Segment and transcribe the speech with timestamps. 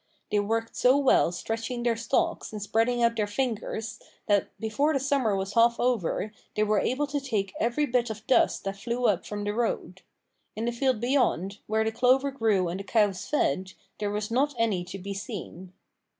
[0.31, 4.99] They worked so well stretching their stalks and spreading out their fingers that before the
[4.99, 9.05] summer was half over they were able to take every bit of dust that flew
[9.05, 10.01] up from the road.
[10.55, 14.55] In the field beyond, where the clover grew and the cows fed, there was not
[14.57, 15.71] any to be seen.